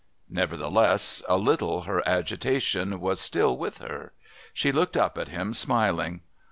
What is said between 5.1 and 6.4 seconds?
at him, smiling.